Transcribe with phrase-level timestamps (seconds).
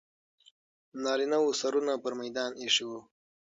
[1.03, 2.99] نارینه و سرونه پر میدان ایښي وو.